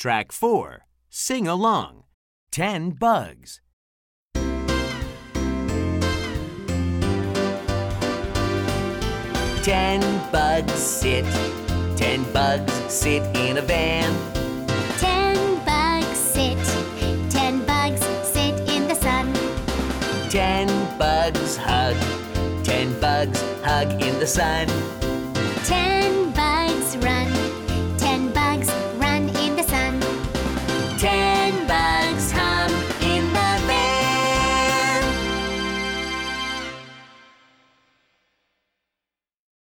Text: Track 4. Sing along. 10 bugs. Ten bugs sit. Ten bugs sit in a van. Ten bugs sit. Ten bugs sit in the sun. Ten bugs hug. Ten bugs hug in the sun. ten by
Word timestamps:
Track 0.00 0.32
4. 0.32 0.86
Sing 1.10 1.46
along. 1.46 2.04
10 2.52 2.92
bugs. 2.92 3.60
Ten 9.62 10.00
bugs 10.32 10.72
sit. 10.72 11.26
Ten 11.98 12.24
bugs 12.32 12.72
sit 12.88 13.22
in 13.36 13.58
a 13.58 13.60
van. 13.60 14.10
Ten 14.96 15.36
bugs 15.66 16.16
sit. 16.16 16.56
Ten 17.30 17.66
bugs 17.66 18.02
sit 18.26 18.54
in 18.70 18.88
the 18.88 18.94
sun. 18.94 19.34
Ten 20.30 20.66
bugs 20.98 21.58
hug. 21.58 21.94
Ten 22.64 22.98
bugs 23.00 23.42
hug 23.62 24.02
in 24.02 24.18
the 24.18 24.26
sun. 24.26 24.66
ten 31.00 31.66
by 31.66 31.89